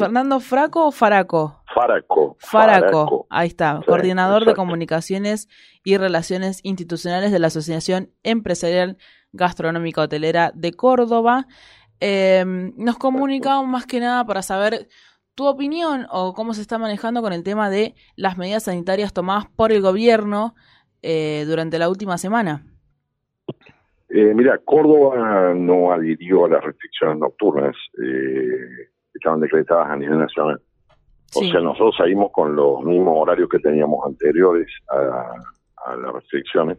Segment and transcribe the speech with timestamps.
[0.00, 1.62] Fernando Fraco o Faraco?
[1.74, 2.36] Faraco.
[2.38, 5.48] Faraco, ahí está, coordinador de comunicaciones
[5.84, 8.96] y relaciones institucionales de la Asociación Empresarial
[9.32, 11.46] Gastronómica Hotelera de Córdoba.
[12.00, 12.44] Eh,
[12.76, 14.88] nos comunicamos más que nada para saber
[15.34, 19.46] tu opinión o cómo se está manejando con el tema de las medidas sanitarias tomadas
[19.56, 20.54] por el gobierno
[21.02, 22.64] eh, durante la última semana.
[24.08, 28.90] Eh, mira, Córdoba no adhirió a las restricciones nocturnas eh,
[29.20, 30.60] estaban decretadas a nivel nacional.
[31.34, 36.78] O sea, nosotros salimos con los mismos horarios que teníamos anteriores a, las restricciones.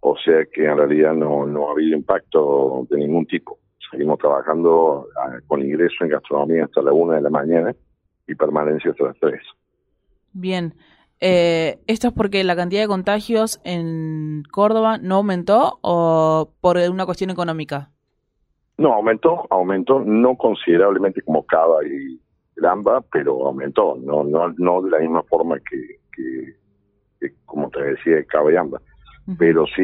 [0.00, 3.58] O sea que en realidad no, no ha habido impacto de ningún tipo.
[3.90, 7.74] Seguimos trabajando ah, con ingreso en gastronomía hasta la una de la mañana
[8.26, 9.42] y permanencia hasta las tres.
[10.32, 10.74] Bien.
[11.20, 17.04] Eh, ¿Esto es porque la cantidad de contagios en Córdoba no aumentó o por una
[17.04, 17.90] cuestión económica?
[18.80, 22.18] No, aumentó, aumentó no considerablemente como Cava y
[22.56, 25.98] Lamba, pero aumentó, no no no de la misma forma que,
[27.20, 28.80] que, como te decía, Cava y Lamba.
[29.38, 29.82] Pero sí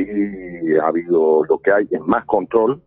[0.82, 2.80] ha habido, lo que hay es más control,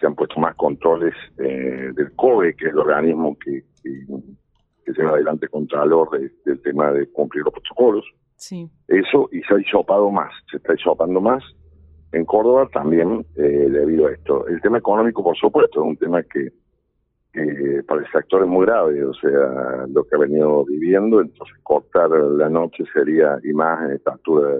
[0.00, 5.10] se han puesto más controles eh, del COE, que es el organismo que, que lleva
[5.10, 8.04] adelante Contralor de, del tema de cumplir los protocolos.
[8.34, 8.68] Sí.
[8.88, 11.44] Eso, y se ha hisopado más, se está hisopando más
[12.12, 14.46] en Córdoba también eh, debido a esto.
[14.46, 16.52] El tema económico, por supuesto, es un tema que,
[17.86, 22.10] para el sector es muy grave, o sea, lo que ha venido viviendo, entonces cortar
[22.10, 24.58] la noche sería, y más en esta altura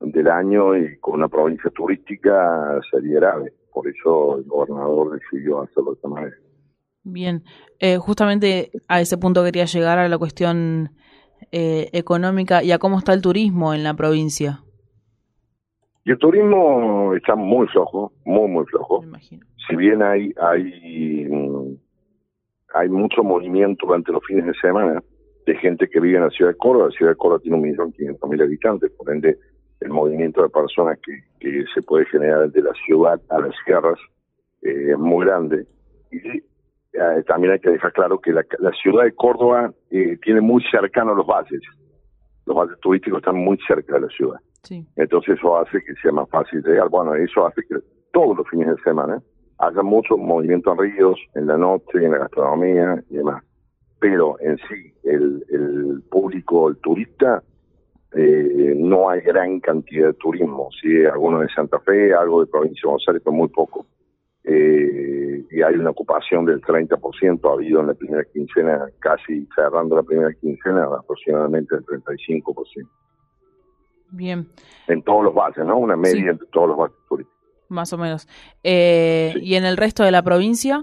[0.00, 3.52] del año y con una provincia turística sería grave.
[3.72, 6.36] Por eso el gobernador decidió hacerlo de esta manera.
[7.02, 7.44] Bien,
[7.78, 10.90] eh, justamente a ese punto quería llegar a la cuestión
[11.52, 14.62] eh, económica y a cómo está el turismo en la provincia.
[16.04, 19.04] Y el turismo está muy flojo, muy, muy flojo.
[19.68, 21.76] Si bien hay, hay, mm,
[22.74, 25.02] hay mucho movimiento durante los fines de semana
[25.46, 27.62] de gente que vive en la ciudad de Córdoba, la ciudad de Córdoba tiene un
[27.62, 29.38] millón quinientos mil habitantes, por ende
[29.80, 33.98] el movimiento de personas que, que se puede generar de la ciudad a las sierras
[34.62, 35.66] eh, es muy grande.
[36.10, 36.16] Y
[36.92, 38.44] eh, también hay que dejar claro que la,
[38.82, 41.62] ciudad de Córdoba eh, tiene muy cercano los valles.
[42.46, 44.40] Los valles turísticos están muy cerca de la ciudad.
[44.96, 46.88] Entonces eso hace que sea más fácil llegar.
[46.88, 47.76] Bueno, eso hace que
[48.12, 49.22] todos los fines de semana
[49.58, 53.42] haya mucho movimiento en ríos, en la noche, en la gastronomía y demás.
[53.98, 57.42] Pero en sí, el, el público, el turista,
[58.12, 60.68] eh, no hay gran cantidad de turismo.
[60.80, 63.86] Sí, algunos de Santa Fe, algo de provincia de Buenos Aires, pero muy poco
[64.44, 69.96] eh, y hay una ocupación del 30%, ha habido en la primera quincena, casi cerrando
[69.96, 72.88] la primera quincena, aproximadamente el 35%.
[74.10, 74.48] Bien.
[74.88, 75.78] En todos los valles, ¿no?
[75.78, 77.40] Una media entre todos los valles turísticos.
[77.68, 78.26] Más o menos.
[78.64, 80.82] Eh, ¿Y en el resto de la provincia?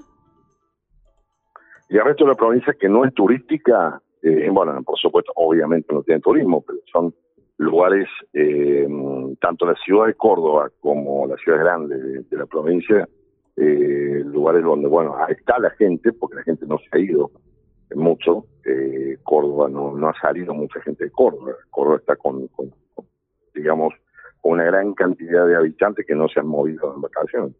[1.90, 5.94] Y el resto de la provincia que no es turística, eh, bueno, por supuesto, obviamente
[5.94, 7.14] no tiene turismo, pero son
[7.58, 8.88] lugares, eh,
[9.42, 13.08] tanto la ciudad de Córdoba como la ciudad grande de la provincia,
[13.56, 17.32] eh, lugares donde, bueno, está la gente, porque la gente no se ha ido
[17.96, 22.48] mucho, eh, Córdoba no, no ha salido mucha gente de Córdoba, Córdoba está con,
[23.58, 23.94] digamos,
[24.44, 27.56] una gran cantidad de habitantes que no se han movido en vacaciones,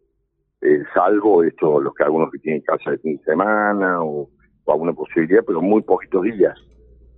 [0.60, 4.28] eh, salvo esto, los que algunos que tienen casa de fin de semana o,
[4.66, 6.54] alguna posibilidad, pero muy poquitos días,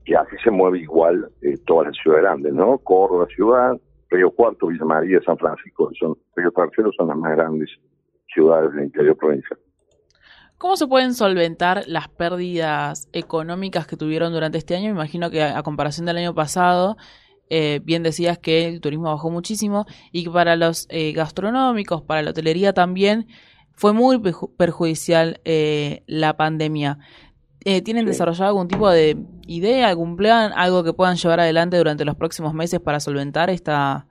[0.04, 2.78] que así se mueve igual eh, toda la ciudad grande, ¿no?
[2.78, 3.76] Córdoba ciudad,
[4.08, 7.68] Río Cuarto, Villa María, San Francisco, son Río Tercero son las más grandes
[8.32, 9.58] ciudades del interior provincial.
[10.60, 14.88] ¿Cómo se pueden solventar las pérdidas económicas que tuvieron durante este año?
[14.88, 16.98] Me imagino que a, comparación del año pasado,
[17.50, 22.22] eh, bien decías que el turismo bajó muchísimo y que para los eh, gastronómicos, para
[22.22, 23.26] la hotelería también,
[23.72, 24.20] fue muy
[24.56, 26.98] perjudicial eh, la pandemia.
[27.84, 32.16] ¿Tienen desarrollado algún tipo de idea, algún plan, algo que puedan llevar adelante durante los
[32.16, 34.06] próximos meses para solventar esta,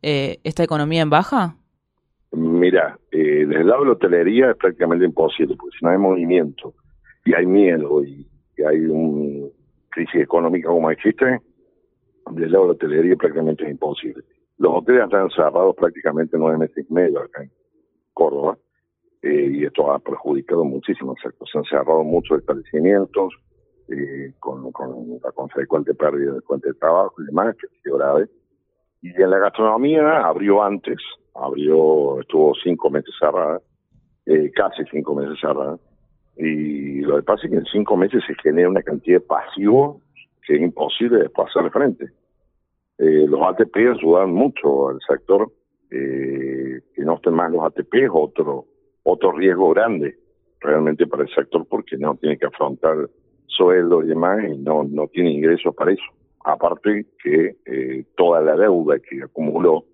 [0.00, 1.56] esta economía en baja?
[2.36, 5.98] Mira, eh, desde el lado de la hotelería es prácticamente imposible, porque si no hay
[5.98, 6.74] movimiento
[7.24, 8.26] y hay miedo y,
[8.66, 9.48] hay una
[9.90, 11.40] crisis económica como existe,
[12.30, 14.24] desde el lado de la hotelería es prácticamente imposible.
[14.58, 17.50] Los hoteles están cerrados prácticamente nueve meses y medio acá en
[18.12, 18.56] Córdoba,
[19.22, 23.34] eh, y esto ha perjudicado muchísimo Se han cerrado muchos establecimientos,
[23.88, 28.28] eh, con, con la consecuente pérdida de fuente de trabajo y demás, que sido grave.
[29.02, 30.98] Y en la gastronomía abrió antes,
[31.34, 33.60] abrió, estuvo cinco meses cerrada,
[34.26, 35.78] eh, casi cinco meses cerrada,
[36.36, 40.00] y lo que pasa es que en cinco meses se genera una cantidad de pasivo
[40.46, 42.10] que es imposible después hacerle frente.
[42.98, 45.50] Eh, los ATP ayudan mucho al sector,
[45.90, 48.66] eh, que no estén más los ATP es otro,
[49.02, 50.16] otro riesgo grande,
[50.60, 53.08] realmente para el sector porque no tiene que afrontar
[53.46, 56.04] sueldo y demás y no, no tiene ingresos para eso.
[56.44, 59.84] Aparte que eh, toda la deuda que acumuló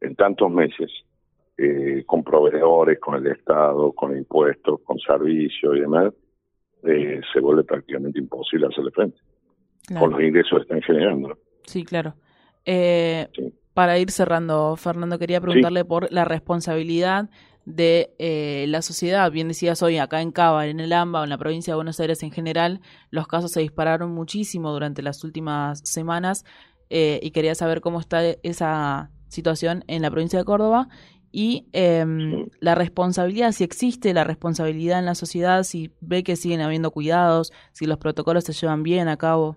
[0.00, 0.90] en tantos meses
[1.56, 6.12] eh, con proveedores, con el Estado, con impuestos, con servicios y demás,
[6.84, 9.18] eh, se vuelve prácticamente imposible hacerle frente
[9.98, 11.38] con los ingresos que están generando.
[11.64, 12.14] Sí, claro.
[12.64, 13.28] Eh,
[13.74, 17.30] para ir cerrando, Fernando, quería preguntarle por la responsabilidad
[17.64, 19.30] de eh, la sociedad.
[19.30, 22.00] Bien decías hoy, acá en Cava, en el AMBA, o en la provincia de Buenos
[22.00, 22.80] Aires en general,
[23.10, 26.44] los casos se dispararon muchísimo durante las últimas semanas
[26.90, 30.88] y quería saber cómo está esa situación en la provincia de Córdoba
[31.30, 36.60] y em, la responsabilidad, si existe la responsabilidad en la sociedad, si ve que siguen
[36.60, 39.56] habiendo cuidados, si los protocolos se llevan bien a cabo.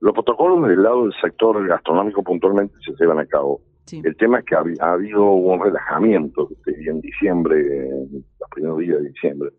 [0.00, 3.60] Los protocolos del lado del sector gastronómico puntualmente se llevan a cabo.
[3.92, 9.08] El tema es que ha, habido un relajamiento en diciembre, en los primeros días de
[9.08, 9.50] diciembre,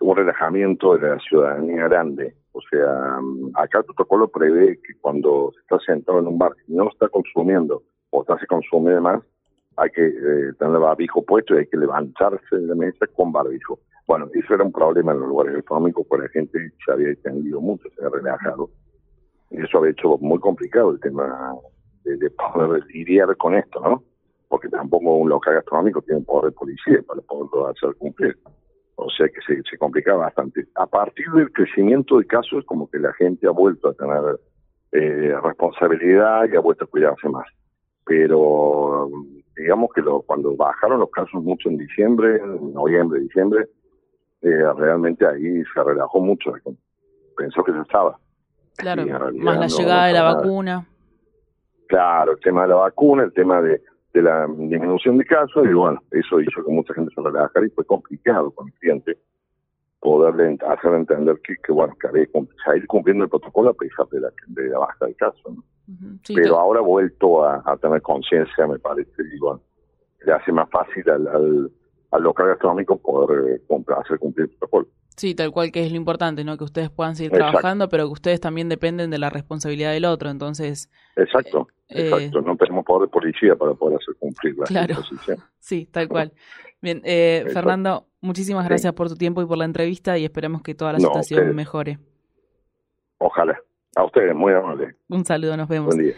[0.00, 2.34] un relajamiento de la ciudadanía grande.
[2.52, 3.18] O sea,
[3.54, 7.08] acá el protocolo prevé que cuando se está sentado en un bar y no está
[7.08, 9.22] consumiendo o está se consume más,
[9.76, 13.32] hay que eh, tener el barbijo puesto y hay que levantarse de la mesa con
[13.32, 13.78] barbijo.
[14.06, 17.60] Bueno, eso era un problema en los lugares económicos, porque la gente se había extendido
[17.60, 18.70] mucho, se había relajado.
[19.50, 21.54] Y eso había hecho muy complicado el tema
[22.04, 24.02] de, poder lidiar con esto, ¿no?
[24.48, 28.38] Porque tampoco un local gastronómico tiene poder de policía para poderlo hacer cumplir.
[28.96, 30.66] O sea que se, se complicaba bastante.
[30.74, 34.38] A partir del crecimiento de casos, como que la gente ha vuelto a tener
[34.92, 37.46] eh, responsabilidad y ha vuelto a cuidarse más.
[38.04, 39.10] Pero
[39.56, 42.40] digamos que lo, cuando bajaron los casos mucho en diciembre,
[42.72, 43.66] noviembre, diciembre,
[44.40, 46.52] eh, realmente ahí se relajó mucho.
[47.36, 48.18] Pensó que se estaba.
[48.78, 49.04] Claro,
[49.34, 50.86] más la llegada de la vacuna.
[51.88, 53.82] Claro, el tema de la vacuna, el tema de,
[54.14, 57.70] de la disminución de casos, y bueno, eso hizo que mucha gente se relajara y
[57.70, 59.18] fue complicado con el cliente
[60.00, 64.06] poderle hacer entender que, que bueno, que había que ir cumpliendo el protocolo a pesar
[64.10, 65.42] de la, de la baja de casos.
[66.34, 69.60] Pero ahora ha vuelto a, tener conciencia, me parece, y bueno,
[70.24, 71.70] le hace más fácil al,
[72.12, 74.86] al, local gastronómico poder eh, comprar, hacer cumplir el protocolo.
[75.18, 76.56] Sí, tal cual que es lo importante, ¿no?
[76.56, 80.30] Que ustedes puedan seguir trabajando, pero que ustedes también dependen de la responsabilidad del otro,
[80.30, 80.88] entonces...
[81.16, 82.40] Exacto, eh, exacto.
[82.40, 84.94] No tenemos poder de policía para poder hacer cumplir la claro.
[85.58, 86.32] Sí, tal cual.
[86.80, 90.76] Bien, eh, Fernando, muchísimas gracias por tu tiempo y por la entrevista y esperamos que
[90.76, 91.98] toda la situación mejore.
[93.18, 93.58] Ojalá.
[93.96, 94.94] A ustedes, muy amable.
[95.08, 95.96] Un saludo, nos vemos.
[95.96, 96.14] Buen día.